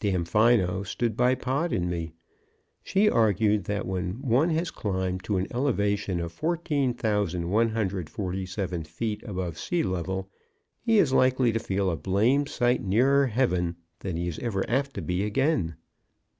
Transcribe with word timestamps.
Damfino 0.00 0.82
stood 0.82 1.16
by 1.16 1.36
Pod 1.36 1.72
and 1.72 1.88
me. 1.88 2.12
She 2.82 3.08
argued 3.08 3.66
that 3.66 3.86
when 3.86 4.20
one 4.20 4.50
has 4.50 4.72
climbed 4.72 5.22
to 5.22 5.36
an 5.36 5.46
elevation 5.52 6.18
of 6.18 6.32
14,147 6.32 8.82
feet 8.82 9.22
above 9.22 9.56
sea 9.56 9.84
level 9.84 10.28
he 10.80 10.98
is 10.98 11.12
likely 11.12 11.52
to 11.52 11.60
feel 11.60 11.88
a 11.88 11.96
blamed 11.96 12.48
sight 12.48 12.82
nearer 12.82 13.28
heaven 13.28 13.76
than 14.00 14.16
he 14.16 14.26
is 14.26 14.40
ever 14.40 14.68
apt 14.68 14.94
to 14.94 15.02
be 15.02 15.22
again. 15.22 15.76